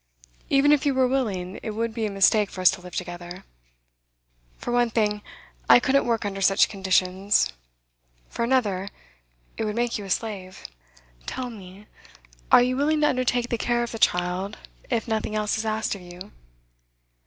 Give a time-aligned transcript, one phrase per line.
[0.49, 3.43] Even if you were willing, it would be a mistake for us to live together.
[4.57, 5.21] For one thing,
[5.69, 7.53] I couldn't work under such conditions;
[8.27, 8.89] for another,
[9.57, 10.63] it would make you a slave.
[11.27, 11.85] Tell me:
[12.51, 14.57] are you willing to undertake the care of the child,
[14.89, 16.31] if nothing else is asked of you?